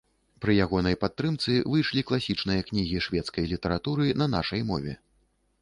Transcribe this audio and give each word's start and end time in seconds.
Пры 0.43 0.53
ягонай 0.65 0.95
падтрымцы 1.03 1.57
выйшлі 1.75 2.05
класічныя 2.11 2.65
кнігі 2.71 3.05
шведскай 3.09 3.45
літаратуры 3.53 4.11
на 4.23 4.33
нашай 4.39 4.69
мове. 4.73 4.99